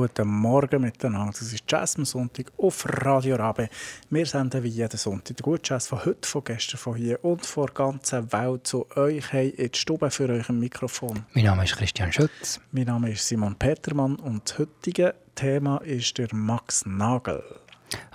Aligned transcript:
Guten 0.00 0.28
Morgen 0.28 0.80
miteinander. 0.80 1.30
Das 1.38 1.52
ist 1.52 1.62
Jazz 1.68 1.96
am 1.98 2.06
Sonntag 2.06 2.50
auf 2.56 2.86
Radio 3.04 3.36
Rabe. 3.36 3.68
Wir 4.08 4.24
senden 4.24 4.62
wie 4.62 4.68
jeden 4.68 4.96
Sonntag 4.96 5.36
den 5.36 5.42
guten 5.42 5.60
Jazz 5.62 5.88
von 5.88 6.02
heute, 6.06 6.26
von 6.26 6.42
gestern, 6.42 6.78
von 6.78 6.94
hier 6.94 7.22
und 7.22 7.44
von 7.44 7.66
der 7.66 7.74
ganzen 7.74 8.32
Welt 8.32 8.66
zu 8.66 8.86
euch 8.96 9.30
hey, 9.30 9.50
in 9.50 9.70
die 9.70 9.78
Stube 9.78 10.10
für 10.10 10.30
euch 10.30 10.48
im 10.48 10.58
Mikrofon. 10.58 11.26
Mein 11.34 11.44
Name 11.44 11.64
ist 11.64 11.76
Christian 11.76 12.10
Schütz. 12.10 12.60
Mein 12.72 12.86
Name 12.86 13.10
ist 13.10 13.28
Simon 13.28 13.54
Petermann 13.56 14.16
und 14.16 14.48
das 14.48 14.60
heutige 14.60 15.14
Thema 15.34 15.76
ist 15.82 16.16
der 16.16 16.34
Max 16.34 16.86
Nagel. 16.86 17.44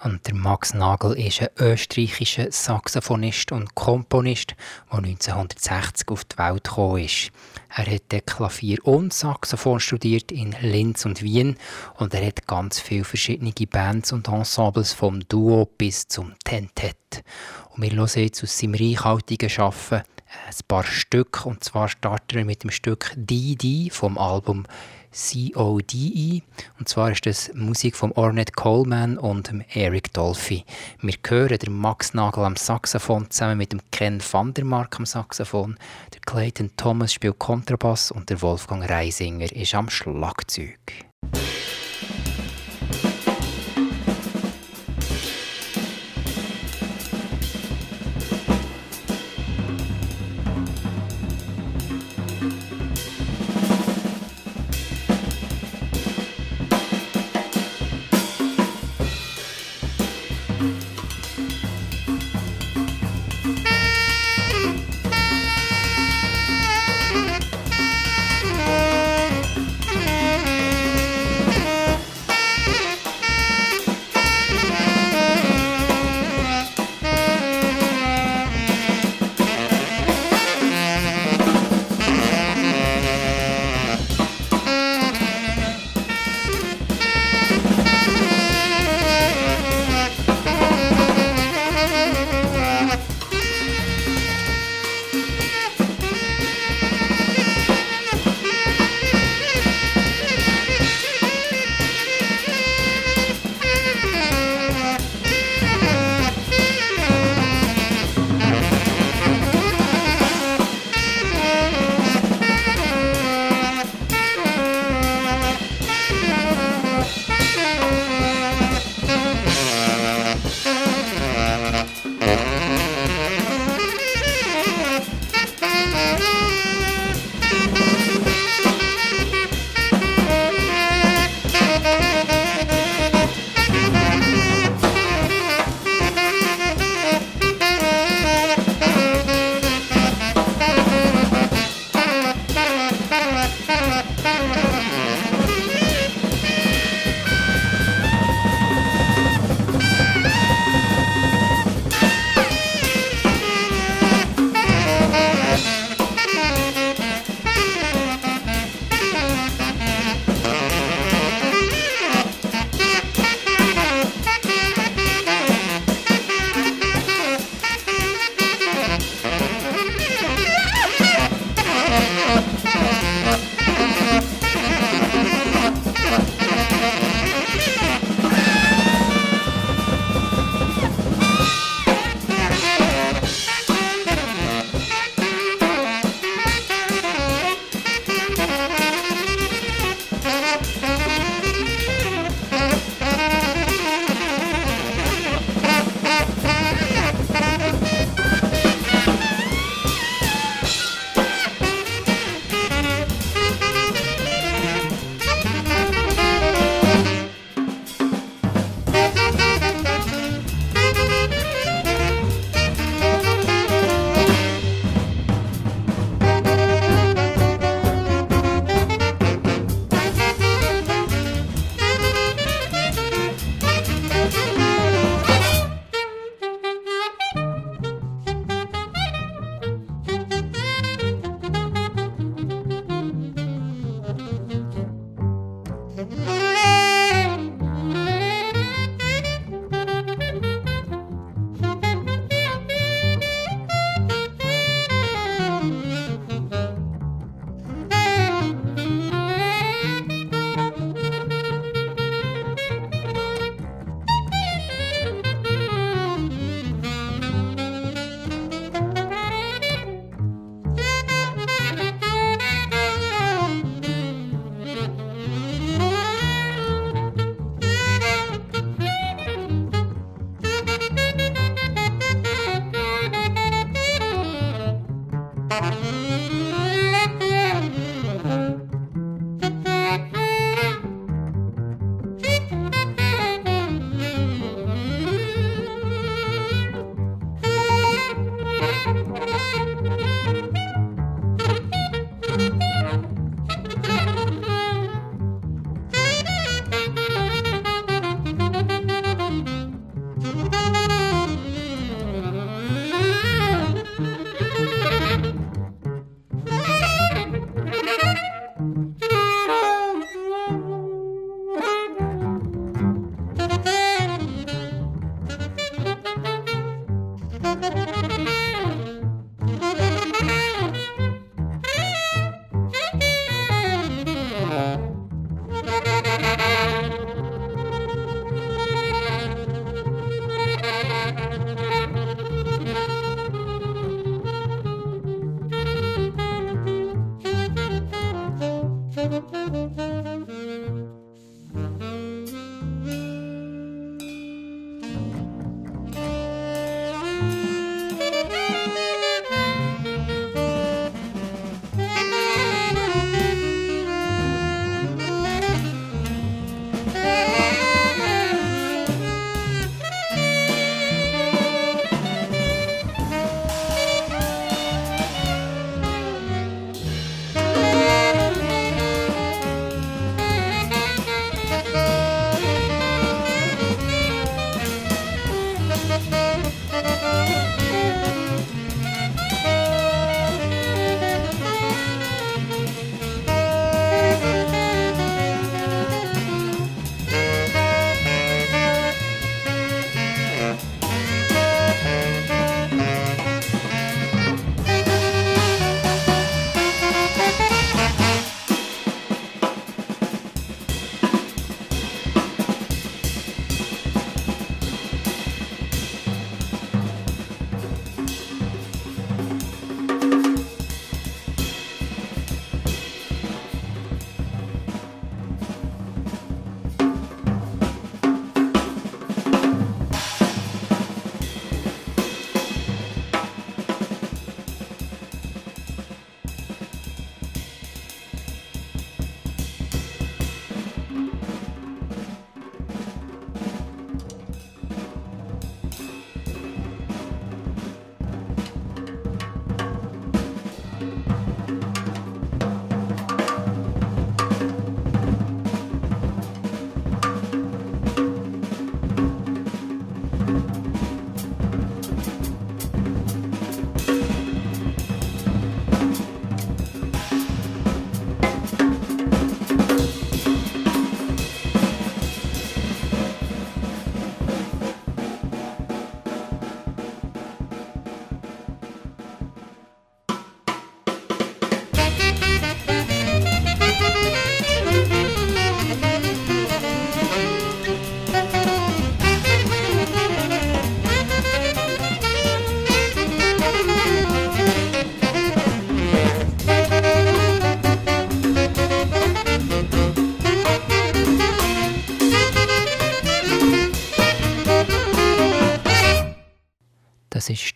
Und 0.04 0.28
der 0.28 0.36
Max 0.36 0.74
Nagel 0.74 1.18
ist 1.18 1.42
ein 1.42 1.50
österreichischer 1.58 2.52
Saxophonist 2.52 3.52
und 3.52 3.74
Komponist, 3.76 4.56
der 4.92 5.00
1960 5.00 6.10
auf 6.10 6.24
die 6.26 6.38
Welt 6.38 6.64
gekommen 6.64 7.04
ist. 7.04 7.32
Er 7.76 7.86
hat 7.88 8.26
Klavier 8.26 8.78
und 8.86 9.14
Saxophon 9.14 9.80
studiert 9.80 10.32
in 10.32 10.56
Linz 10.62 11.06
und 11.06 11.22
Wien 11.22 11.58
und 11.96 12.14
er 12.14 12.26
hat 12.26 12.48
ganz 12.48 12.80
viele 12.80 13.04
verschiedene 13.04 13.54
Bands 13.70 14.14
und 14.14 14.28
Ensembles 14.28 14.94
vom 14.94 15.28
Duo 15.28 15.66
bis 15.78 16.08
zum 16.08 16.34
Tentet. 16.44 17.24
Und 17.72 17.84
wir 17.84 17.92
hören 17.92 18.24
jetzt 18.24 18.44
aus 18.44 18.58
seinem 18.58 18.76
reichhaltigen 18.76 19.50
Schaffen 19.50 20.04
ein 20.48 20.56
paar 20.68 20.84
Stücke 20.84 21.48
und 21.48 21.64
zwar 21.64 21.88
starten 21.90 22.38
wir 22.38 22.46
mit 22.46 22.64
dem 22.64 22.72
Stück 22.72 23.14
DD 23.16 23.90
vom 23.90 24.18
Album 24.18 24.66
CODE. 25.16 26.42
Und 26.78 26.90
zwar 26.90 27.12
ist 27.12 27.26
das 27.26 27.52
Musik 27.54 27.96
von 27.96 28.12
Ornette 28.12 28.52
Coleman 28.52 29.18
und 29.18 29.52
Eric 29.74 30.14
Dolphy. 30.14 30.66
Wir 31.02 31.16
hören 31.26 31.58
den 31.58 31.74
Max 31.74 32.14
Nagel 32.14 32.44
am 32.44 32.58
Saxophon 32.58 33.30
zusammen 33.32 33.58
mit 33.58 33.72
dem 33.72 33.82
Ken 33.92 34.22
van 34.22 34.54
der 34.54 34.66
Mark 34.66 35.00
am 35.00 35.06
Saxophon. 35.06 35.78
Der 36.14 36.20
Clayton 36.22 36.72
Thomas 36.76 37.14
spielt 37.14 37.40
Kontrabass 37.40 38.12
und 38.12 38.30
der 38.30 38.42
Wolfgang 38.42 38.90
Reisinger 38.90 39.52
ist 39.52 39.74
am 39.74 39.90
Schlagzeug. 39.90 40.80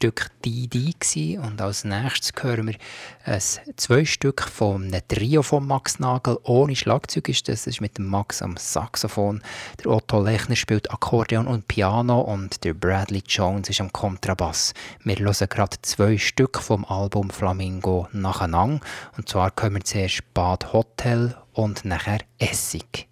Stück 0.01 0.31
«Die 0.45 0.69
und 1.37 1.59
als 1.59 1.83
nächstes 1.83 2.31
hören 2.41 2.67
wir 2.67 2.75
ein 3.25 3.41
zwei 3.75 4.05
Stück 4.05 4.47
einem 4.61 5.01
Trio 5.09 5.43
von 5.43 5.67
Max 5.67 5.99
Nagel. 5.99 6.39
Ohne 6.43 6.73
Schlagzeug 6.77 7.27
ist 7.27 7.49
das, 7.49 7.65
das 7.65 7.67
ist 7.67 7.81
mit 7.81 7.99
Max 7.99 8.41
am 8.41 8.55
Saxophon. 8.55 9.41
Der 9.83 9.91
Otto 9.91 10.23
Lechner 10.23 10.55
spielt 10.55 10.89
Akkordeon 10.89 11.47
und 11.47 11.67
Piano 11.67 12.21
und 12.21 12.63
der 12.63 12.75
Bradley 12.75 13.21
Jones 13.27 13.69
ist 13.69 13.81
am 13.81 13.91
Kontrabass. 13.91 14.73
Wir 15.03 15.17
hören 15.17 15.49
gerade 15.49 15.75
zwei 15.81 16.17
Stück 16.17 16.59
vom 16.59 16.85
Album 16.85 17.29
Flamingo 17.29 18.07
nacheinander. 18.13 18.79
Und 19.17 19.27
zwar 19.27 19.51
kommen 19.51 19.75
wir 19.75 19.83
zuerst 19.83 20.33
Bad 20.33 20.71
Hotel 20.71 21.35
und 21.51 21.83
nachher 21.83 22.19
Essig. 22.37 23.09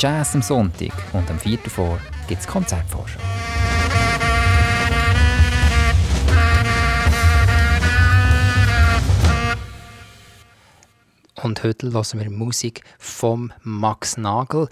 Jazz, 0.00 0.34
am 0.34 0.40
Sonntag 0.40 0.94
und 1.12 1.30
am 1.30 1.38
4. 1.38 1.58
vor 1.68 2.00
gibt 2.26 2.40
es 2.40 2.46
Konzertvorschau. 2.46 3.20
Und 11.42 11.62
heute 11.62 11.92
hören 11.92 12.18
wir 12.18 12.30
Musik 12.30 12.82
von 12.98 13.52
Max 13.62 14.16
Nagel 14.16 14.68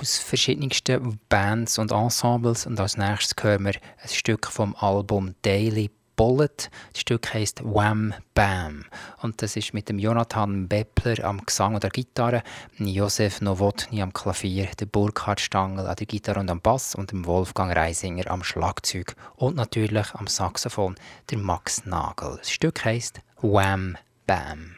aus 0.00 0.18
verschiedensten 0.18 1.18
Bands 1.28 1.80
und 1.80 1.90
Ensembles. 1.90 2.64
Und 2.64 2.78
als 2.78 2.96
nächstes 2.96 3.42
hören 3.42 3.64
wir 3.64 3.74
ein 3.74 4.08
Stück 4.08 4.46
vom 4.46 4.76
Album 4.76 5.34
Daily 5.42 5.90
Bullet. 6.20 6.68
Das 6.92 7.00
Stück 7.00 7.32
heisst 7.32 7.64
Wham 7.64 8.12
Bam. 8.34 8.84
Und 9.22 9.40
das 9.40 9.56
ist 9.56 9.72
mit 9.72 9.88
dem 9.88 9.98
Jonathan 9.98 10.68
Beppler 10.68 11.24
am 11.24 11.46
Gesang 11.46 11.72
und 11.72 11.82
der 11.82 11.88
Gitarre, 11.88 12.42
Josef 12.76 13.40
Nowotny 13.40 14.02
am 14.02 14.12
Klavier, 14.12 14.68
der 14.78 14.84
Burkhard 14.84 15.40
Stangl 15.40 15.86
an 15.86 15.96
der 15.96 16.06
Gitarre 16.06 16.40
und 16.40 16.50
am 16.50 16.60
Bass 16.60 16.94
und 16.94 17.12
dem 17.12 17.24
Wolfgang 17.24 17.74
Reisinger 17.74 18.30
am 18.30 18.44
Schlagzeug 18.44 19.16
und 19.36 19.56
natürlich 19.56 20.14
am 20.14 20.26
Saxophon 20.26 20.96
der 21.30 21.38
Max 21.38 21.86
Nagel. 21.86 22.36
Das 22.36 22.50
Stück 22.50 22.84
heisst 22.84 23.22
Wham 23.40 23.96
Bam. 24.26 24.76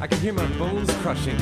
I 0.00 0.06
can 0.06 0.18
hear 0.20 0.32
my 0.32 0.46
bones 0.58 0.88
crushing. 0.98 1.36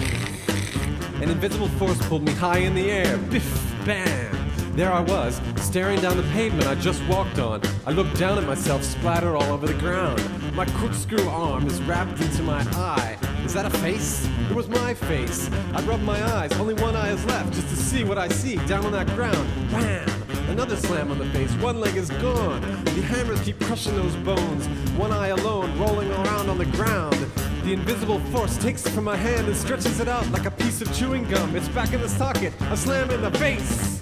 An 1.20 1.28
invisible 1.28 1.68
force 1.68 1.98
pulled 2.08 2.22
me 2.22 2.32
high 2.32 2.58
in 2.58 2.74
the 2.74 2.90
air. 2.90 3.18
Biff, 3.18 3.74
bam! 3.84 4.34
There 4.74 4.90
I 4.90 5.00
was, 5.00 5.42
staring 5.56 6.00
down 6.00 6.16
the 6.16 6.22
pavement 6.32 6.66
I 6.66 6.74
just 6.74 7.06
walked 7.06 7.38
on. 7.38 7.60
I 7.86 7.90
looked 7.90 8.18
down 8.18 8.38
at 8.38 8.44
myself, 8.44 8.82
splattered 8.82 9.34
all 9.34 9.52
over 9.52 9.66
the 9.66 9.74
ground. 9.74 10.22
My 10.54 10.64
corkscrew 10.64 11.28
arm 11.28 11.66
is 11.66 11.82
wrapped 11.82 12.18
into 12.22 12.42
my 12.42 12.62
eye. 12.72 13.18
Is 13.44 13.52
that 13.52 13.66
a 13.66 13.70
face? 13.70 14.26
It 14.48 14.56
was 14.56 14.68
my 14.68 14.94
face. 14.94 15.50
I 15.74 15.82
rubbed 15.82 16.04
my 16.04 16.22
eyes, 16.36 16.52
only 16.54 16.74
one 16.74 16.96
eye 16.96 17.10
is 17.10 17.24
left, 17.26 17.52
just 17.52 17.68
to 17.68 17.76
see 17.76 18.04
what 18.04 18.16
I 18.16 18.28
see 18.28 18.56
down 18.66 18.86
on 18.86 18.92
that 18.92 19.06
ground. 19.08 19.48
Bam! 19.70 20.08
Another 20.48 20.76
slam 20.76 21.10
on 21.10 21.18
the 21.18 21.26
face, 21.26 21.52
one 21.56 21.78
leg 21.78 21.96
is 21.96 22.08
gone. 22.08 22.62
The 22.84 23.02
hammers 23.02 23.40
keep 23.42 23.60
crushing 23.60 23.96
those 23.96 24.16
bones, 24.16 24.66
one 24.96 25.12
eye 25.12 25.28
alone 25.28 25.78
rolling 25.78 26.10
around 26.10 26.48
on 26.48 26.56
the 26.56 26.66
ground. 26.66 27.25
The 27.66 27.72
invisible 27.72 28.20
force 28.30 28.56
takes 28.58 28.86
it 28.86 28.90
from 28.90 29.02
my 29.02 29.16
hand 29.16 29.48
and 29.48 29.56
stretches 29.56 29.98
it 29.98 30.06
out 30.06 30.24
like 30.30 30.46
a 30.46 30.52
piece 30.52 30.80
of 30.80 30.96
chewing 30.96 31.24
gum. 31.24 31.56
It's 31.56 31.66
back 31.70 31.92
in 31.92 32.00
the 32.00 32.08
socket, 32.08 32.52
a 32.70 32.76
slam 32.76 33.10
in 33.10 33.20
the 33.20 33.30
face. 33.32 34.00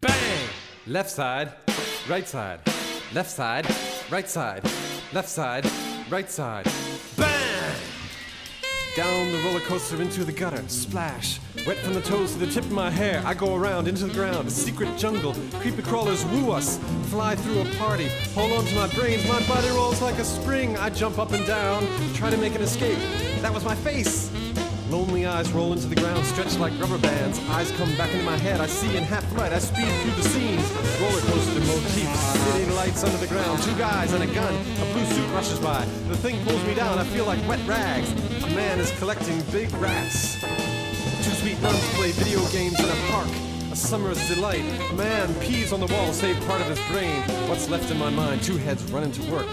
Bang! 0.00 0.48
Left 0.86 1.10
side, 1.10 1.52
right 2.08 2.28
side, 2.28 2.60
left 3.12 3.28
side, 3.28 3.66
right 4.08 4.28
side, 4.28 4.62
left 5.12 5.28
side, 5.28 5.68
right 6.08 6.30
side. 6.30 6.68
Down 8.96 9.30
the 9.30 9.38
roller 9.40 9.60
coaster 9.60 10.00
into 10.00 10.24
the 10.24 10.32
gutter, 10.32 10.66
splash. 10.68 11.38
Wet 11.66 11.76
from 11.76 11.92
the 11.92 12.00
toes 12.00 12.32
to 12.32 12.38
the 12.38 12.46
tip 12.46 12.64
of 12.64 12.72
my 12.72 12.90
hair, 12.90 13.22
I 13.26 13.34
go 13.34 13.54
around 13.54 13.88
into 13.88 14.06
the 14.06 14.14
ground, 14.14 14.48
a 14.48 14.50
secret 14.50 14.96
jungle. 14.96 15.34
Creepy 15.60 15.82
crawlers 15.82 16.24
woo 16.24 16.50
us, 16.50 16.78
fly 17.10 17.36
through 17.36 17.60
a 17.60 17.64
party, 17.74 18.08
hold 18.34 18.52
on 18.52 18.64
to 18.64 18.74
my 18.74 18.88
brains, 18.94 19.28
my 19.28 19.46
body 19.46 19.68
rolls 19.68 20.00
like 20.00 20.18
a 20.18 20.24
spring. 20.24 20.78
I 20.78 20.88
jump 20.88 21.18
up 21.18 21.32
and 21.32 21.46
down, 21.46 21.86
try 22.14 22.30
to 22.30 22.38
make 22.38 22.54
an 22.54 22.62
escape. 22.62 22.96
That 23.42 23.52
was 23.52 23.66
my 23.66 23.74
face. 23.74 24.30
Lonely 24.90 25.26
eyes 25.26 25.50
roll 25.50 25.72
into 25.72 25.88
the 25.88 25.96
ground, 25.96 26.24
stretched 26.24 26.60
like 26.60 26.72
rubber 26.78 26.98
bands. 26.98 27.40
Eyes 27.48 27.72
come 27.72 27.92
back 27.96 28.12
into 28.12 28.24
my 28.24 28.36
head. 28.36 28.60
I 28.60 28.66
see 28.66 28.96
in 28.96 29.02
half 29.02 29.24
light. 29.36 29.52
I 29.52 29.58
speed 29.58 29.88
through 30.02 30.12
the 30.12 30.28
scenes. 30.28 30.62
Roller 31.00 31.20
coaster 31.22 31.60
motifs, 31.60 32.20
city 32.20 32.70
lights 32.72 33.02
under 33.02 33.18
the 33.18 33.26
ground. 33.26 33.60
Two 33.62 33.76
guys 33.76 34.12
and 34.12 34.22
a 34.22 34.32
gun. 34.32 34.54
A 34.54 34.92
blue 34.92 35.04
suit 35.06 35.28
rushes 35.34 35.58
by. 35.58 35.84
The 36.08 36.16
thing 36.16 36.42
pulls 36.44 36.64
me 36.64 36.74
down. 36.74 36.98
I 36.98 37.04
feel 37.04 37.26
like 37.26 37.40
wet 37.48 37.58
rags. 37.66 38.12
A 38.44 38.50
man 38.50 38.78
is 38.78 38.96
collecting 38.98 39.40
big 39.50 39.72
rats. 39.74 40.40
Two 40.40 41.34
sweet 41.42 41.60
nuns 41.62 41.82
play 41.94 42.12
video 42.12 42.38
games 42.50 42.78
in 42.78 42.88
a 42.88 43.10
park. 43.10 43.28
A 43.72 43.76
summer's 43.76 44.22
delight. 44.32 44.64
A 44.90 44.94
man 44.94 45.34
pees 45.40 45.72
on 45.72 45.80
the 45.80 45.86
wall, 45.86 46.12
save 46.12 46.38
part 46.46 46.60
of 46.60 46.68
his 46.68 46.80
brain. 46.92 47.22
What's 47.48 47.68
left 47.68 47.90
in 47.90 47.98
my 47.98 48.10
mind? 48.10 48.40
Two 48.40 48.56
heads 48.56 48.84
running 48.92 49.10
to 49.12 49.32
work. 49.32 49.48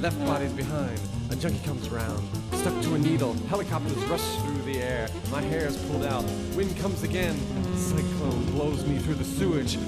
Left 0.00 0.18
bodies 0.24 0.52
behind. 0.52 1.00
A 1.30 1.34
junkie 1.34 1.64
comes 1.66 1.88
around. 1.88 2.22
Stuck 2.66 2.82
to 2.82 2.94
a 2.94 2.98
needle. 2.98 3.34
Helicopters 3.48 3.96
rush 4.06 4.42
through 4.42 4.72
the 4.72 4.82
air. 4.82 5.08
My 5.30 5.40
hair 5.40 5.68
is 5.68 5.76
pulled 5.84 6.02
out. 6.02 6.24
Wind 6.56 6.76
comes 6.78 7.04
again. 7.04 7.38
Cyclone 7.76 8.44
blows 8.46 8.84
me 8.86 8.98
through 8.98 9.14
the 9.14 9.24
sewage. 9.24 9.78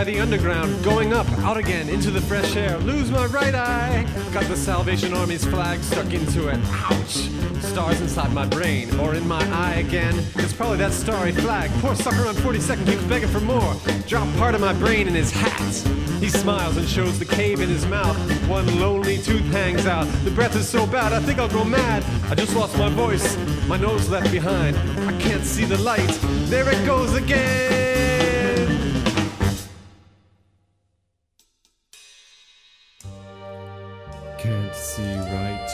By 0.00 0.04
the 0.04 0.18
underground, 0.18 0.82
going 0.82 1.12
up, 1.12 1.28
out 1.40 1.58
again, 1.58 1.86
into 1.90 2.10
the 2.10 2.22
fresh 2.22 2.56
air. 2.56 2.78
Lose 2.78 3.10
my 3.10 3.26
right 3.26 3.54
eye. 3.54 4.06
Got 4.32 4.44
the 4.44 4.56
Salvation 4.56 5.12
Army's 5.12 5.44
flag 5.44 5.78
stuck 5.82 6.14
into 6.14 6.48
it. 6.48 6.58
Ouch! 6.68 7.28
Stars 7.60 8.00
inside 8.00 8.32
my 8.32 8.46
brain, 8.46 8.98
or 8.98 9.14
in 9.14 9.28
my 9.28 9.44
eye 9.52 9.74
again. 9.74 10.14
It's 10.36 10.54
probably 10.54 10.78
that 10.78 10.94
starry 10.94 11.32
flag. 11.32 11.70
Poor 11.82 11.94
sucker 11.94 12.26
on 12.26 12.34
42nd 12.36 12.86
keeps 12.86 13.02
begging 13.02 13.28
for 13.28 13.40
more. 13.40 13.76
Drop 14.06 14.26
part 14.38 14.54
of 14.54 14.62
my 14.62 14.72
brain 14.72 15.06
in 15.06 15.14
his 15.14 15.30
hat. 15.32 15.74
He 16.18 16.30
smiles 16.30 16.78
and 16.78 16.88
shows 16.88 17.18
the 17.18 17.26
cave 17.26 17.60
in 17.60 17.68
his 17.68 17.84
mouth. 17.84 18.16
One 18.48 18.80
lonely 18.80 19.18
tooth 19.18 19.52
hangs 19.52 19.84
out. 19.84 20.06
The 20.24 20.30
breath 20.30 20.56
is 20.56 20.66
so 20.66 20.86
bad, 20.86 21.12
I 21.12 21.20
think 21.20 21.38
I'll 21.38 21.50
go 21.50 21.62
mad. 21.62 22.02
I 22.30 22.34
just 22.34 22.56
lost 22.56 22.74
my 22.78 22.88
voice, 22.88 23.36
my 23.68 23.76
nose 23.76 24.08
left 24.08 24.32
behind. 24.32 24.78
I 24.78 25.12
can't 25.20 25.44
see 25.44 25.66
the 25.66 25.76
light. 25.76 26.18
There 26.48 26.70
it 26.70 26.86
goes 26.86 27.12
again. 27.12 27.89
Can't 34.42 34.74
see 34.74 35.16
right. 35.16 35.68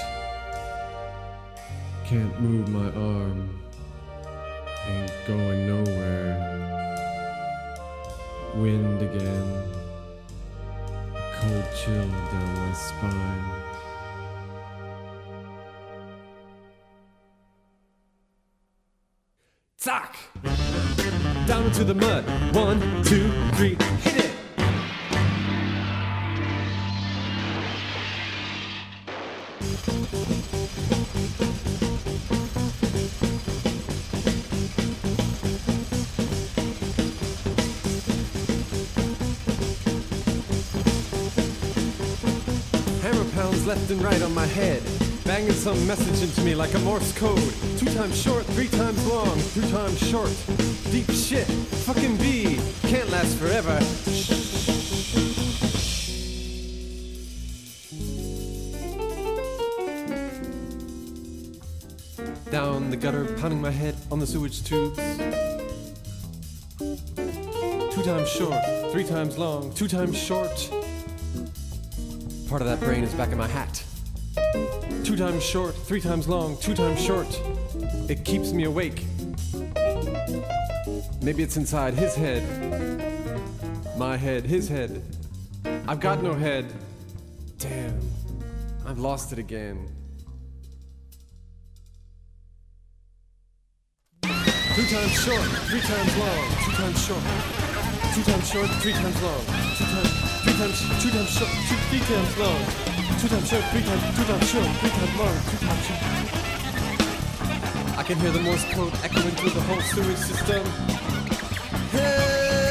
Can't 2.04 2.40
move 2.40 2.68
my 2.68 2.86
arm. 3.00 3.60
Ain't 4.88 5.12
going 5.24 5.68
nowhere. 5.68 6.56
Wind 8.56 9.02
again. 9.02 9.62
A 11.14 11.32
cold 11.36 11.64
chill 11.76 12.08
down 12.08 12.54
my 12.56 12.72
spine. 12.72 13.44
Zack! 19.80 20.16
Down 21.46 21.66
into 21.66 21.84
the 21.84 21.94
mud. 21.94 22.24
One, 22.52 22.80
two, 23.04 23.30
three, 23.52 23.76
hit 24.02 24.24
it! 24.24 24.35
Left 43.66 43.90
and 43.90 44.00
right 44.00 44.22
on 44.22 44.32
my 44.32 44.46
head, 44.46 44.80
banging 45.24 45.50
some 45.50 45.84
message 45.88 46.22
into 46.22 46.40
me 46.42 46.54
like 46.54 46.72
a 46.74 46.78
Morse 46.78 47.12
code. 47.18 47.52
Two 47.76 47.86
times 47.86 48.16
short, 48.16 48.46
three 48.46 48.68
times 48.68 49.04
long, 49.08 49.36
three 49.36 49.68
times 49.72 49.98
short. 50.08 50.30
Deep 50.92 51.10
shit, 51.10 51.48
fucking 51.84 52.16
B, 52.18 52.60
can't 52.82 53.10
last 53.10 53.36
forever. 53.36 53.76
Down 62.52 62.88
the 62.90 62.96
gutter, 62.96 63.24
pounding 63.40 63.60
my 63.60 63.72
head 63.72 63.96
on 64.12 64.20
the 64.20 64.28
sewage 64.28 64.62
tubes. 64.62 64.96
Two 66.78 68.02
times 68.04 68.28
short, 68.28 68.92
three 68.92 69.04
times 69.04 69.36
long, 69.36 69.74
two 69.74 69.88
times 69.88 70.16
short. 70.16 70.70
Part 72.56 72.66
of 72.66 72.80
that 72.80 72.86
brain 72.86 73.04
is 73.04 73.12
back 73.12 73.32
in 73.32 73.36
my 73.36 73.46
hat. 73.46 73.84
Two 75.04 75.14
times 75.14 75.42
short, 75.42 75.74
three 75.74 76.00
times 76.00 76.26
long, 76.26 76.56
two 76.56 76.72
times 76.72 76.98
short. 76.98 77.28
It 78.08 78.24
keeps 78.24 78.54
me 78.54 78.64
awake. 78.64 79.04
Maybe 81.20 81.42
it's 81.42 81.58
inside 81.58 81.92
his 81.92 82.14
head. 82.14 82.42
My 83.98 84.16
head, 84.16 84.44
his 84.44 84.70
head. 84.70 85.02
I've 85.86 86.00
got 86.00 86.22
no 86.22 86.32
head. 86.32 86.64
Damn, 87.58 88.00
I've 88.86 89.00
lost 89.00 89.34
it 89.34 89.38
again. 89.38 89.90
Two 94.22 94.86
times 94.86 95.12
short, 95.12 95.44
three 95.68 95.80
times 95.80 96.16
long, 96.16 96.48
two 96.64 96.72
times 96.72 97.06
short, 97.06 97.22
two 98.14 98.22
times 98.22 98.50
short, 98.50 98.70
three 98.80 98.92
times 98.92 99.22
long, 99.22 99.44
two 99.76 99.84
times, 99.84 100.15
times, 100.56 100.80
two 101.02 101.10
times 101.10 101.28
short, 101.30 101.50
two, 101.68 101.76
three 101.90 102.00
times 102.00 102.38
long, 102.38 102.60
two 103.20 103.28
times 103.28 103.48
short, 103.48 103.64
three 103.72 103.82
times, 103.82 104.02
two 104.16 104.24
times 104.24 104.48
short, 104.48 104.66
three 104.80 104.90
times 104.90 105.16
long, 105.20 105.36
two 105.52 105.58
times 105.66 105.84
short. 105.84 106.00
I 107.98 108.02
can 108.02 108.18
hear 108.18 108.30
the 108.30 108.40
Morse 108.40 108.64
code 108.72 108.94
echoing 109.04 109.34
through 109.36 109.50
the 109.50 109.60
whole 109.60 109.80
sewage 109.82 110.16
system. 110.16 110.64
Help! 111.92 112.64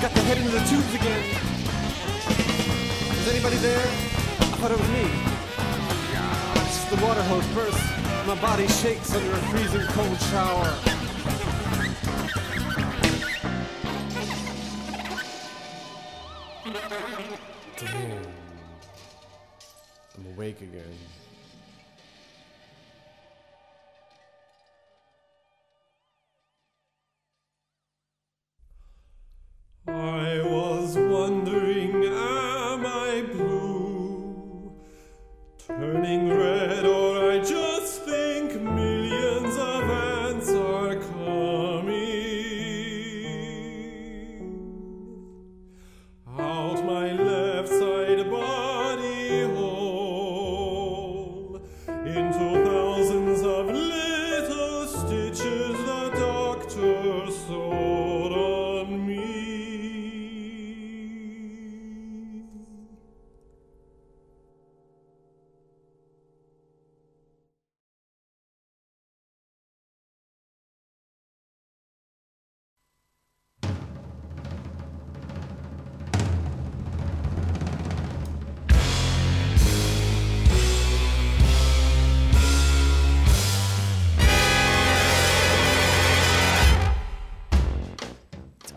Got 0.00 0.12
the 0.14 0.20
head 0.30 0.38
into 0.38 0.50
the 0.50 0.62
tubes 0.70 0.94
again. 0.94 1.24
Is 3.18 3.28
anybody 3.34 3.56
there? 3.56 3.86
I 3.86 4.56
thought 4.62 4.70
it 4.70 4.78
was 4.78 4.90
me. 4.90 5.10
Just 6.70 6.90
the 6.90 6.96
water 7.04 7.22
hose 7.24 7.46
burst. 7.48 7.82
My 8.28 8.36
body 8.40 8.68
shakes 8.68 9.12
under 9.14 9.32
a 9.32 9.42
freezing 9.50 9.86
cold 9.88 10.20
shower. 10.30 10.99
again. 20.58 21.29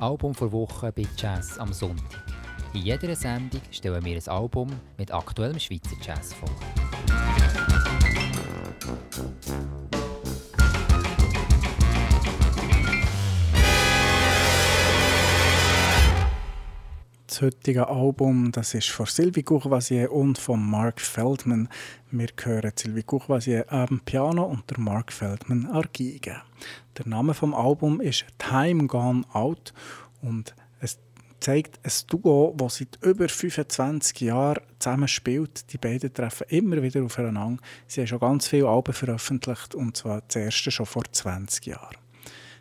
Album 0.03 0.35
vor 0.35 0.51
Woche 0.51 0.91
bei 0.91 1.05
Jazz 1.15 1.57
am 1.57 1.71
Sonntag. 1.71 2.25
In 2.73 2.81
jeder 2.81 3.15
Sendung 3.15 3.61
stellen 3.71 4.03
wir 4.03 4.17
ein 4.17 4.27
Album 4.27 4.69
mit 4.97 5.13
aktuellem 5.13 5.57
Schweizer 5.57 5.95
Jazz 6.05 6.33
vor. 6.33 6.49
Das 17.34 17.41
heutige 17.41 17.88
Album 17.88 18.52
das 18.52 18.76
ist 18.76 18.89
von 18.89 19.08
Sylvie 19.08 19.41
Courvoisier 19.41 20.12
und 20.12 20.38
von 20.38 20.63
Mark 20.63 21.02
Feldman. 21.02 21.67
Wir 22.12 22.28
hören 22.39 22.72
Sylvie 22.76 23.02
Courvoisier 23.02 23.65
am 23.69 24.02
Piano 24.06 24.43
und 24.43 24.69
der 24.69 24.80
Mark 24.80 25.12
Feldman 25.12 25.65
an 25.65 25.82
Geige. 25.91 26.43
Der 26.96 27.08
Name 27.08 27.34
vom 27.34 27.56
Album 27.56 28.02
ist 28.02 28.26
Time 28.38 28.86
Gone 28.86 29.24
Out 29.34 29.74
und 30.22 30.54
es 30.80 31.00
zeigt 31.39 31.80
ein 31.84 31.91
Duo, 32.06 32.54
das 32.56 32.76
seit 32.76 33.00
über 33.02 33.28
25 33.28 34.22
Jahren 34.22 34.62
zusammen 34.78 35.08
spielt. 35.08 35.74
Die 35.74 35.80
beiden 35.80 36.13
treffen 36.13 36.46
immer 36.50 36.84
wieder 36.84 37.02
aufeinander. 37.02 37.60
Sie 37.88 38.02
haben 38.02 38.08
schon 38.10 38.19
ganz 38.19 38.48
viele 38.48 38.69
Alben 38.69 38.93
veröffentlicht 38.93 39.74
und 39.74 39.98
zwar 39.98 40.22
das 40.22 40.36
erste 40.36 40.69
schon 40.69 40.86
vor 40.86 41.06
20 41.12 41.65
Jahren. 41.65 41.98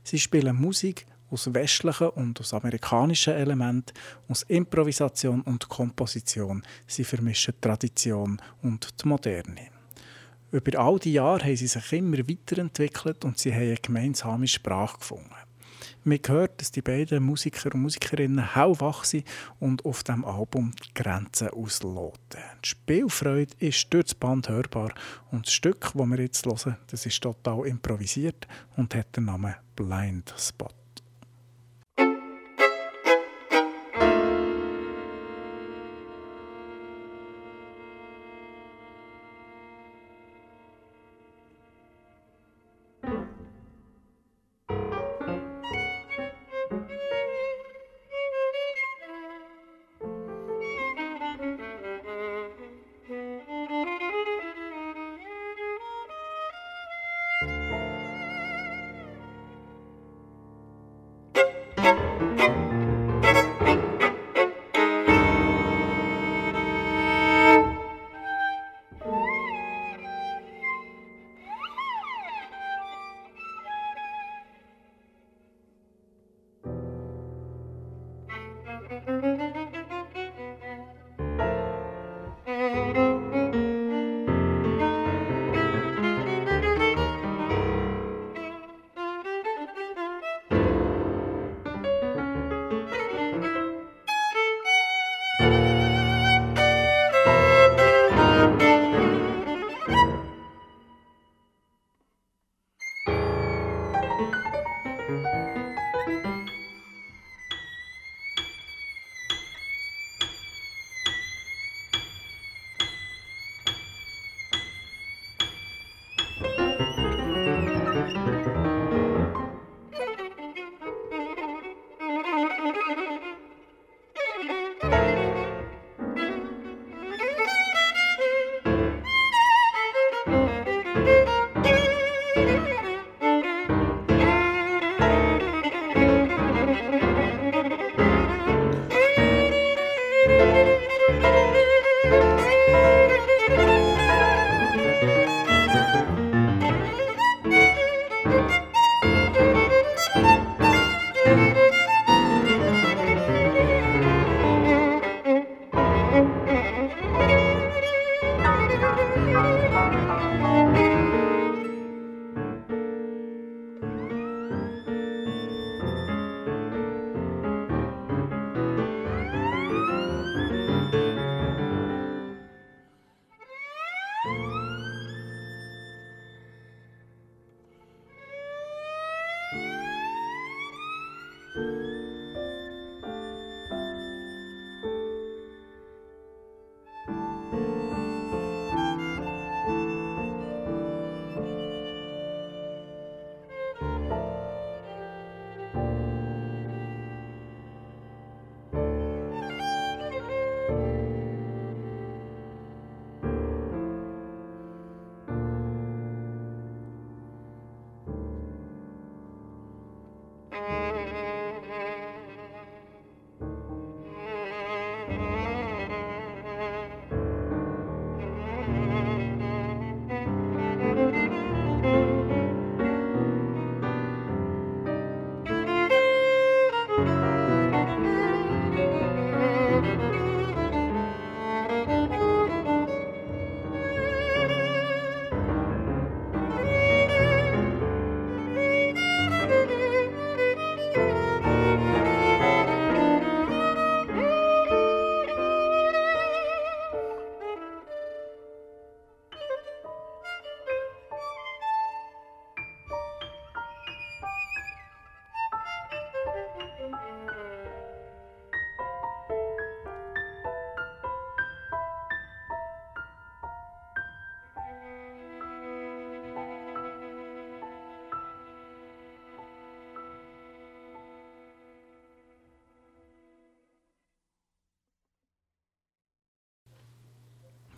Sie 0.02 0.18
spielen 0.18 0.56
Musik 0.56 1.06
aus 1.32 1.52
westlichen 1.52 2.10
und 2.10 2.38
aus 2.38 2.52
amerikanischen 2.54 3.32
Elementen, 3.32 3.94
aus 4.28 4.42
Improvisation 4.44 5.40
und 5.42 5.68
Komposition. 5.68 6.62
Sie 6.86 7.04
vermischen 7.04 7.54
Tradition 7.60 8.40
und 8.62 9.02
die 9.02 9.08
Moderne. 9.08 9.68
Über 10.50 10.78
all 10.78 10.98
die 10.98 11.14
Jahre 11.14 11.44
haben 11.44 11.56
sie 11.56 11.66
sich 11.66 11.92
immer 11.94 12.18
weiterentwickelt 12.18 13.24
und 13.24 13.38
sie 13.38 13.54
haben 13.54 13.62
eine 13.62 13.76
gemeinsame 13.76 14.46
Sprache 14.46 14.98
gefunden. 14.98 15.34
Man 16.04 16.18
hört, 16.26 16.60
dass 16.60 16.72
die 16.72 16.82
beiden 16.82 17.22
Musiker 17.22 17.72
und 17.74 17.82
Musikerinnen 17.82 18.54
hellwach 18.54 19.04
sind 19.04 19.26
und 19.60 19.84
auf 19.84 20.02
dem 20.02 20.24
Album 20.24 20.72
die 20.84 20.94
Grenzen 20.94 21.48
ausloten. 21.50 22.40
Die 22.64 22.68
Spielfreude 22.68 23.54
ist 23.60 23.86
durch 23.94 24.06
das 24.06 24.14
Band 24.16 24.48
hörbar 24.48 24.92
und 25.30 25.46
das 25.46 25.54
Stück, 25.54 25.92
das 25.94 25.94
wir 25.94 26.20
jetzt 26.20 26.44
hören, 26.44 26.76
das 26.88 27.06
ist 27.06 27.22
total 27.22 27.66
improvisiert 27.66 28.48
und 28.76 28.94
hat 28.94 29.16
den 29.16 29.26
Namen 29.26 29.54
Blind 29.76 30.34
Spot. 30.36 30.81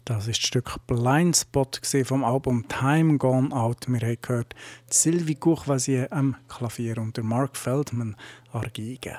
Das 0.07 0.29
ist 0.29 0.43
das 0.43 0.49
Stück 0.49 0.87
Blindspot 0.87 1.81
vom 2.05 2.25
Album 2.25 2.69
Time 2.69 3.17
Gone 3.17 3.57
Out. 3.57 3.87
Wir 3.89 4.01
haben 4.01 4.19
gehört 4.21 4.55
Sylvie 4.91 5.35
Courvoisier 5.35 6.09
am 6.11 6.37
Klavier 6.47 6.99
und 6.99 7.17
Mark 7.25 7.57
Feldman 7.57 8.15
an 8.53 8.71
Geige. 8.75 9.17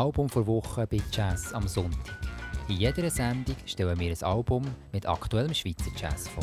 Album 0.00 0.30
vor 0.30 0.46
Woche 0.46 0.86
bei 0.86 0.98
Jazz 1.12 1.52
am 1.52 1.68
Sonntag. 1.68 2.16
In 2.68 2.76
jeder 2.76 3.10
Sendung 3.10 3.54
stellen 3.66 4.00
wir 4.00 4.10
ein 4.10 4.22
Album 4.22 4.64
mit 4.92 5.06
aktuellem 5.06 5.52
Schweizer 5.52 5.90
Jazz 5.94 6.26
vor. 6.26 6.42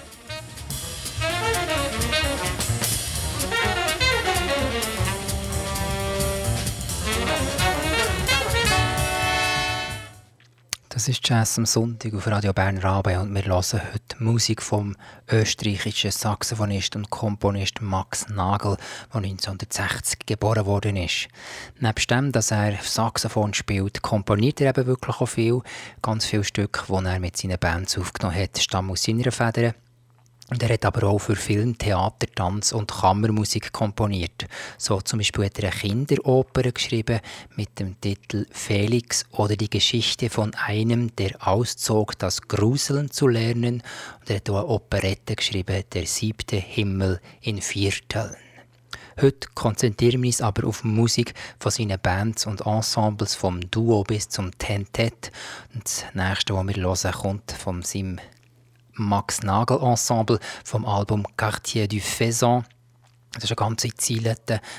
Das 11.01 11.07
ist 11.07 11.27
Jazz 11.27 11.57
am 11.57 11.65
Sonntag 11.65 12.13
auf 12.13 12.27
Radio 12.27 12.53
Bern 12.53 12.77
Rabe 12.77 13.19
und 13.19 13.33
wir 13.33 13.43
hören 13.45 13.81
heute 13.91 14.23
Musik 14.23 14.61
vom 14.61 14.95
österreichischen 15.31 16.11
Saxophonist 16.11 16.95
und 16.95 17.09
Komponist 17.09 17.81
Max 17.81 18.29
Nagel, 18.29 18.77
der 19.11 19.21
1960 19.21 20.27
geboren 20.27 20.67
worden 20.67 20.97
ist. 20.97 21.27
Neben 21.79 22.05
dem, 22.07 22.31
dass 22.31 22.51
er 22.51 22.75
Saxophon 22.83 23.55
spielt, 23.55 24.03
komponiert 24.03 24.61
er 24.61 24.77
eben 24.77 24.85
wirklich 24.85 25.19
auch 25.19 25.25
viel. 25.25 25.61
Ganz 26.03 26.27
viele 26.27 26.43
Stücke, 26.43 26.83
die 26.87 27.05
er 27.05 27.19
mit 27.19 27.35
seinen 27.35 27.57
Bands 27.57 27.97
aufgenommen 27.97 28.37
hat, 28.37 28.59
stammen 28.59 28.91
aus 28.91 29.01
seiner 29.01 29.31
Feder. 29.31 29.73
Und 30.51 30.61
er 30.61 30.73
hat 30.73 30.83
aber 30.83 31.07
auch 31.07 31.19
für 31.19 31.37
Film, 31.37 31.77
Theater, 31.77 32.27
Tanz 32.35 32.73
und 32.73 32.91
Kammermusik 32.91 33.71
komponiert. 33.71 34.47
So 34.77 34.99
zum 34.99 35.19
Beispiel 35.19 35.45
hat 35.45 35.57
er 35.59 35.71
eine 35.71 35.79
Kinderoper 35.79 36.63
geschrieben 36.73 37.21
mit 37.55 37.79
dem 37.79 37.99
Titel 38.01 38.45
Felix 38.51 39.23
oder 39.31 39.55
die 39.55 39.69
Geschichte 39.69 40.29
von 40.29 40.53
einem, 40.55 41.15
der 41.15 41.47
auszog, 41.47 42.19
das 42.19 42.41
Gruseln 42.41 43.11
zu 43.11 43.29
lernen. 43.29 43.81
Und 44.19 44.29
er 44.29 44.35
hat 44.35 44.49
auch 44.49 44.57
eine 44.57 44.67
Operette 44.67 45.37
geschrieben, 45.37 45.85
Der 45.93 46.05
siebte 46.05 46.57
Himmel 46.57 47.21
in 47.39 47.61
Vierteln. 47.61 48.35
Heute 49.21 49.47
konzentrieren 49.55 50.21
wir 50.21 50.27
uns 50.27 50.41
aber 50.41 50.67
auf 50.67 50.83
Musik 50.83 51.33
von 51.59 51.71
seinen 51.71 51.99
Bands 51.99 52.45
und 52.45 52.65
Ensembles, 52.65 53.35
vom 53.35 53.61
Duo 53.71 54.03
bis 54.03 54.27
zum 54.27 54.51
Tentet. 54.57 55.31
Und 55.73 55.85
das 55.85 56.03
nächste, 56.13 56.55
was 56.55 56.67
wir 56.67 56.75
hören, 56.75 57.11
kommt 57.13 57.51
von 57.53 57.83
seinem 57.83 58.19
Max 59.01 59.41
Nagel 59.41 59.77
Ensemble 59.77 60.39
vom 60.63 60.85
Album 60.85 61.25
Quartier 61.37 61.87
du 61.87 61.99
Faisan. 61.99 62.63
Das 63.33 63.45
ist 63.45 63.51
eine 63.51 63.55
ganze 63.67 63.87
Ziele. 63.95 64.35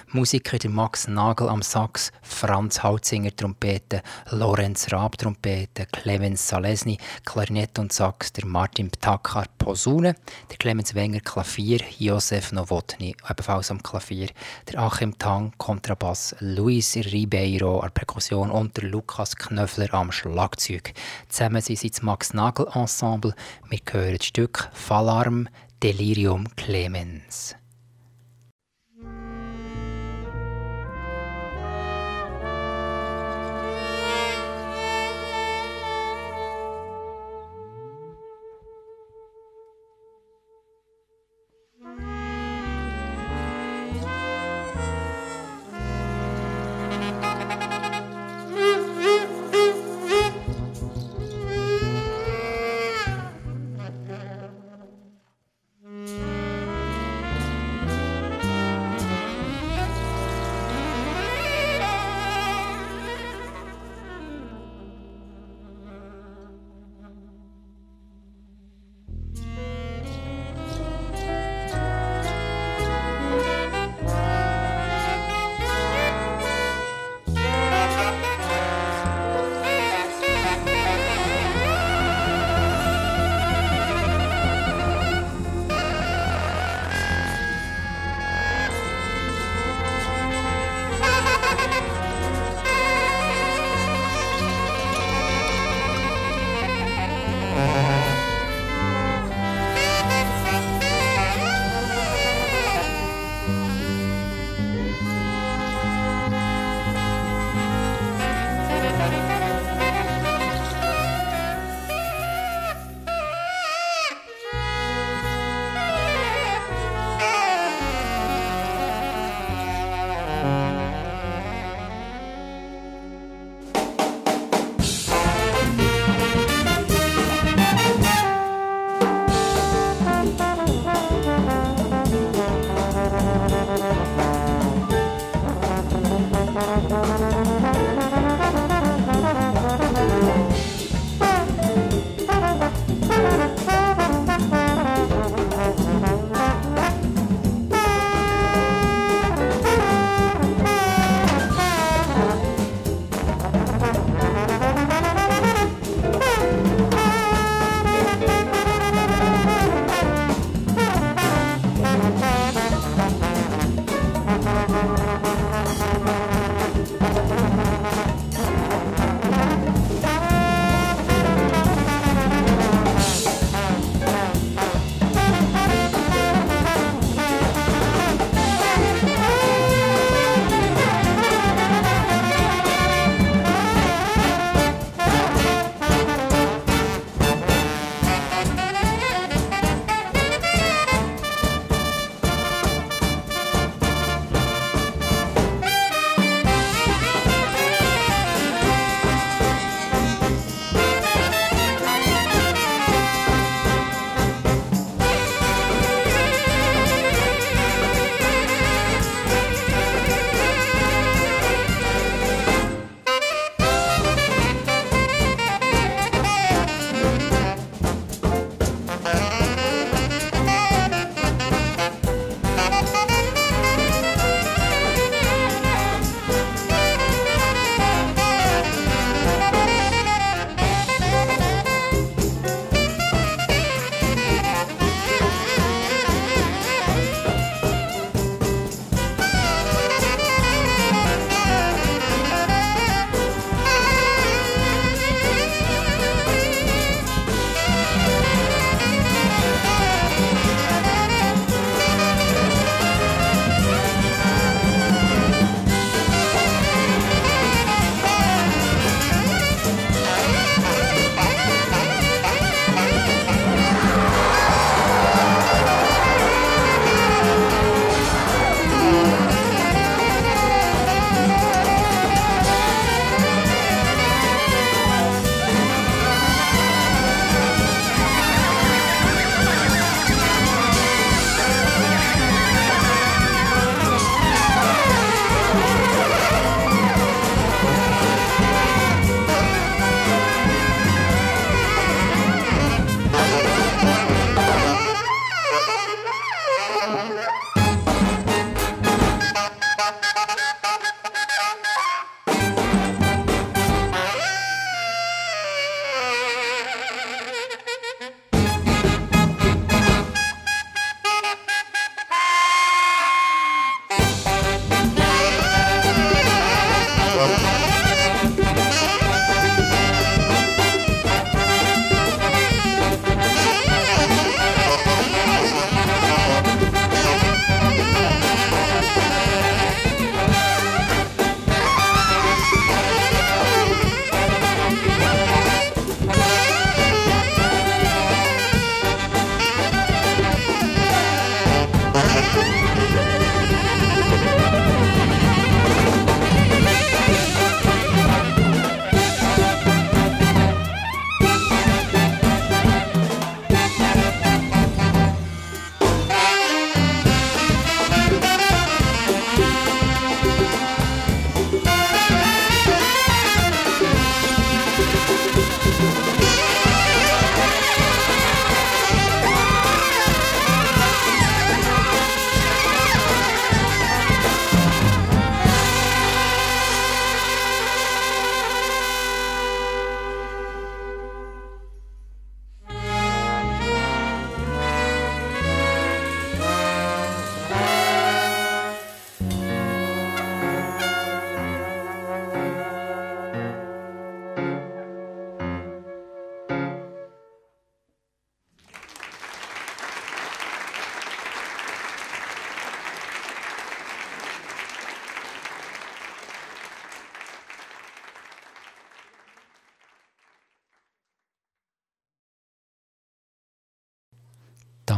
Musiker 0.09 0.59
der 0.59 0.69
Max 0.69 1.09
Nagel 1.09 1.49
am 1.49 1.63
Sax, 1.63 2.13
Franz 2.21 2.83
Hautzinger 2.83 3.35
Trompete, 3.35 4.03
Lorenz 4.31 4.93
Raab 4.93 5.17
Trompete, 5.17 5.87
Clemens 5.87 6.49
Salesny 6.49 6.99
Klarinette 7.25 7.81
und 7.81 7.95
Sax, 7.95 8.31
der 8.35 8.45
Martin 8.45 8.91
Ptakar 8.91 9.47
Posaune, 9.57 10.17
der 10.51 10.59
Clemens 10.59 10.95
Wenger 10.95 11.21
Klavier, 11.21 11.81
Josef 11.99 12.53
Nowotny 12.53 13.17
ebenfalls 13.29 13.71
am 13.71 13.83
Klavier, 13.83 14.29
der 14.71 14.81
Achim 14.81 15.17
Tang 15.17 15.55
Kontrabass, 15.57 16.37
Luis 16.41 16.95
Ribeiro 16.97 17.81
an 17.81 17.91
Perkussion 17.93 18.51
und 18.51 18.77
der 18.77 18.85
Lukas 18.85 19.35
Knöffler 19.35 19.95
am 19.95 20.13
Schlagzeug. 20.13 20.93
Zusammen 21.31 21.63
sind 21.63 21.79
sie 21.79 21.91
das 21.91 22.03
Max 22.03 22.35
Nagel 22.35 22.67
Ensemble. 22.75 23.35
Wir 23.71 23.81
hören 23.91 24.19
das 24.19 24.27
Stück 24.27 24.69
Fallarm 24.75 25.49
Delirium 25.83 26.55
Clemens. 26.55 27.57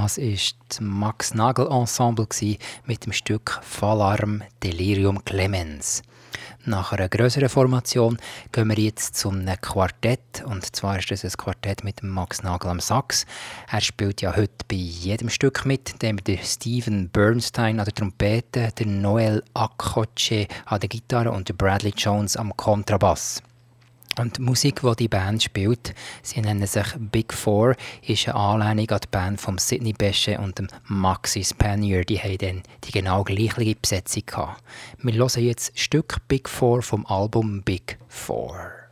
Das 0.04 0.18
ist 0.18 0.56
das 0.68 0.82
Max 0.82 1.32
Nagel 1.32 1.66
Ensemble 1.66 2.26
mit 2.84 3.06
dem 3.06 3.12
Stück 3.14 3.58
Fallarm 3.62 4.42
Delirium 4.62 5.24
Clemens. 5.24 6.02
Nach 6.66 6.92
einer 6.92 7.08
größeren 7.08 7.48
Formation 7.48 8.18
gehen 8.52 8.68
wir 8.68 8.76
jetzt 8.76 9.16
zum 9.16 9.46
Quartett. 9.62 10.44
Und 10.44 10.76
zwar 10.76 10.98
ist 10.98 11.10
das 11.10 11.24
ein 11.24 11.30
Quartett 11.30 11.84
mit 11.84 12.02
Max 12.02 12.42
Nagel 12.42 12.70
am 12.70 12.80
Sax. 12.80 13.24
Er 13.72 13.80
spielt 13.80 14.20
ja 14.20 14.36
heute 14.36 14.66
bei 14.68 14.76
jedem 14.76 15.30
Stück 15.30 15.64
mit. 15.64 16.02
Dem 16.02 16.22
der 16.22 16.36
Steven 16.36 17.08
Bernstein 17.08 17.78
an 17.78 17.86
der 17.86 17.94
Trompete, 17.94 18.72
der 18.78 18.86
Noel 18.86 19.42
Akkoche 19.54 20.48
an 20.66 20.80
der 20.80 20.90
Gitarre 20.90 21.30
und 21.30 21.48
der 21.48 21.54
Bradley 21.54 21.94
Jones 21.96 22.36
am 22.36 22.54
Kontrabass. 22.54 23.42
Und 24.18 24.38
die 24.38 24.42
Musik, 24.42 24.80
die 24.82 24.96
die 24.96 25.08
Band 25.08 25.42
spielt, 25.42 25.94
sie 26.22 26.40
nennen 26.40 26.66
sich 26.66 26.86
Big 26.98 27.32
Four, 27.32 27.74
ist 28.06 28.28
eine 28.28 28.36
Anlehnung 28.36 28.90
an 28.90 29.00
die 29.02 29.08
Band 29.10 29.40
von 29.40 29.58
Sidney 29.58 29.92
Bechet 29.92 30.38
und 30.38 30.58
dem 30.58 30.68
Maxi 30.86 31.42
Spanier. 31.42 32.04
Die 32.04 32.18
haben 32.18 32.38
dann 32.38 32.62
die 32.84 32.92
genau 32.92 33.24
gleiche 33.24 33.74
Besetzung. 33.74 34.24
Wir 35.02 35.14
hören 35.14 35.42
jetzt 35.44 35.78
Stück 35.78 36.18
Big 36.28 36.48
Four 36.48 36.82
vom 36.82 37.04
Album 37.06 37.62
Big 37.62 37.98
Four. 38.08 38.83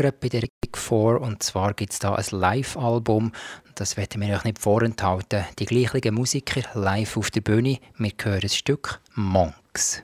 Gerade 0.00 0.16
bei 0.18 0.28
der 0.28 0.48
Big 0.60 0.76
Four 0.76 1.20
und 1.20 1.42
zwar 1.42 1.74
gibt 1.74 1.92
es 1.92 1.98
da 1.98 2.14
ein 2.14 2.24
Live-Album. 2.30 3.32
Das 3.74 3.96
werden 3.96 4.22
wir 4.22 4.34
euch 4.34 4.44
nicht 4.44 4.58
vorenthalten. 4.58 5.44
Die 5.58 5.66
gleichen 5.66 6.14
Musiker 6.14 6.62
live 6.74 7.16
auf 7.16 7.30
der 7.30 7.42
Bühne. 7.42 7.78
Wir 7.98 8.12
hören 8.22 8.40
ein 8.42 8.48
Stück 8.48 9.00
Monks. 9.14 10.02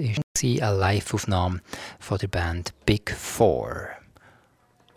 War 0.00 0.68
eine 0.68 0.76
Live-Aufnahme 0.78 1.60
von 1.98 2.18
der 2.18 2.28
Band 2.28 2.72
Big 2.86 3.10
Four. 3.10 3.99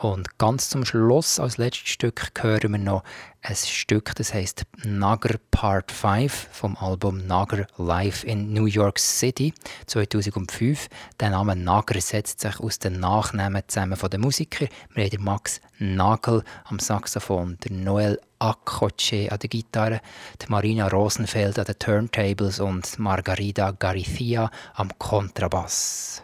Und 0.03 0.37
ganz 0.37 0.69
zum 0.69 0.83
Schluss, 0.83 1.39
als 1.39 1.57
letztes 1.57 1.87
Stück, 1.87 2.29
hören 2.41 2.73
wir 2.73 2.77
noch 2.77 3.03
ein 3.41 3.55
Stück, 3.55 4.13
das 4.15 4.33
heißt 4.33 4.63
Nager 4.83 5.35
Part 5.49 5.93
5 5.93 6.49
vom 6.51 6.75
Album 6.75 7.25
Nager 7.25 7.67
Live 7.77 8.25
in 8.25 8.51
New 8.51 8.65
York 8.65 8.99
City 8.99 9.53
2005. 9.85 10.89
Der 11.21 11.29
Name 11.29 11.55
Nager 11.55 12.01
setzt 12.01 12.41
sich 12.41 12.59
aus 12.59 12.79
den 12.79 12.99
Nachnamen 12.99 13.63
zusammen 13.65 13.95
von 13.95 14.09
den 14.09 14.19
Musikern. 14.19 14.67
Wir 14.93 15.05
haben 15.05 15.11
den 15.11 15.23
Max 15.23 15.61
Nagel 15.79 16.43
am 16.65 16.79
Saxophon, 16.79 17.57
der 17.63 17.71
Noel 17.71 18.19
Akoche 18.39 19.31
an 19.31 19.39
der 19.39 19.49
Gitarre, 19.49 20.01
die 20.41 20.51
Marina 20.51 20.89
Rosenfeld 20.89 21.57
an 21.57 21.65
den 21.65 21.79
Turntables 21.79 22.59
und 22.59 22.99
Margarida 22.99 23.71
Garithia 23.71 24.51
am 24.73 24.89
Kontrabass. 24.99 26.23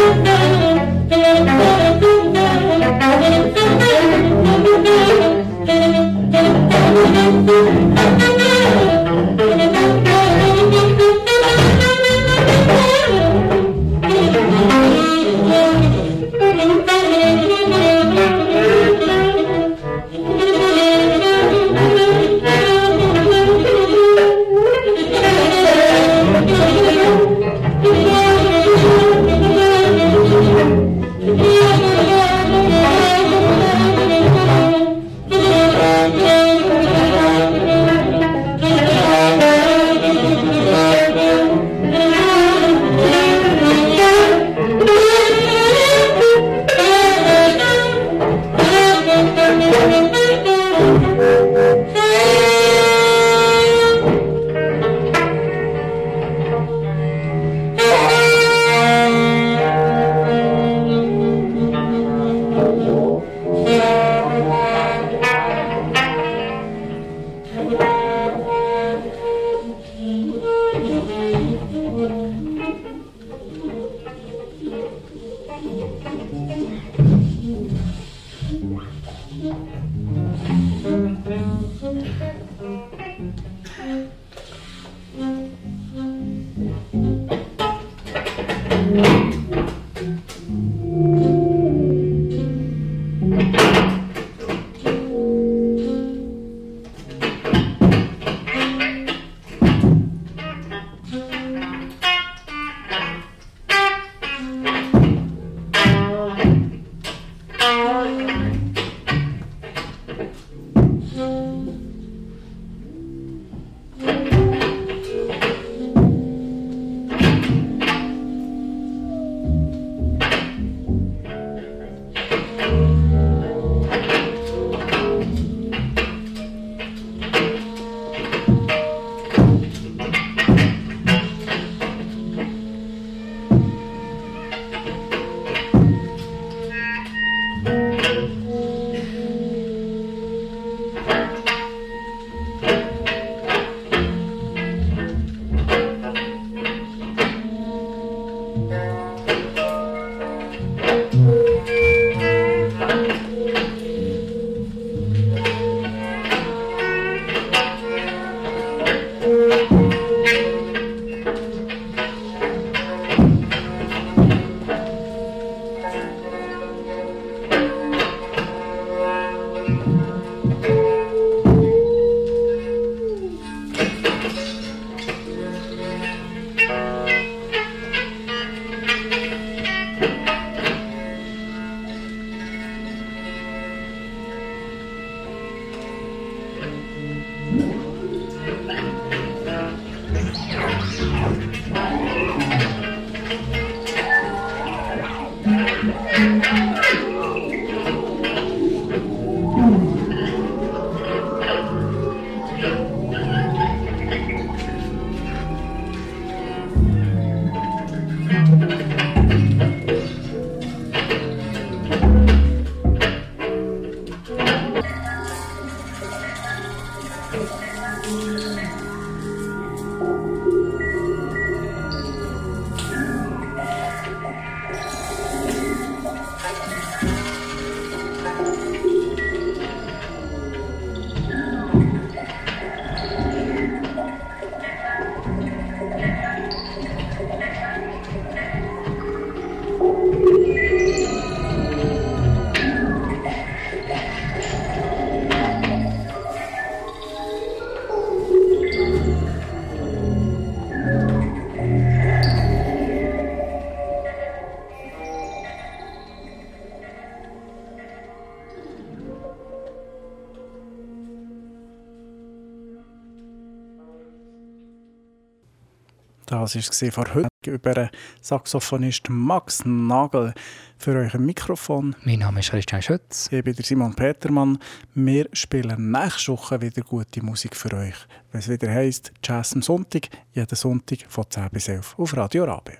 Das 266.53 266.81
war 266.81 266.91
vor 266.91 267.15
heute 267.15 267.29
über 267.47 267.89
Saxophonist 268.19 269.09
Max 269.09 269.63
Nagel 269.63 270.33
für 270.77 270.99
euch 270.99 271.13
ein 271.13 271.25
Mikrofon. 271.25 271.95
Mein 272.03 272.19
Name 272.19 272.41
ist 272.41 272.49
Christian 272.49 272.81
Schütz. 272.81 273.29
Ich 273.31 273.43
bin 273.43 273.55
der 273.55 273.63
Simon 273.63 273.93
Petermann. 273.93 274.57
Wir 274.93 275.29
spielen 275.31 275.91
nächste 275.91 276.33
Woche 276.33 276.61
wieder 276.61 276.81
gute 276.81 277.23
Musik 277.23 277.55
für 277.55 277.73
euch. 277.73 277.95
Wenn 278.31 278.39
es 278.39 278.49
wieder 278.49 278.69
heisst, 278.69 279.13
Jazz 279.23 279.53
am 279.53 279.61
Sonntag, 279.61 280.09
jeden 280.33 280.55
Sonntag 280.55 281.05
von 281.07 281.25
10 281.29 281.49
bis 281.51 281.69
11 281.69 281.95
auf 281.97 282.17
Radio 282.17 282.43
Rabe. 282.43 282.79